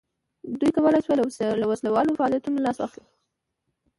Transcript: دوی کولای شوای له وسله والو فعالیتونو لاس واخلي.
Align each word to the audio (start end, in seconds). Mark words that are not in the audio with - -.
دوی 0.59 0.71
کولای 0.77 1.01
شوای 1.05 1.59
له 1.61 1.65
وسله 1.71 1.89
والو 1.91 2.17
فعالیتونو 2.19 2.63
لاس 2.65 2.77
واخلي. 2.79 3.05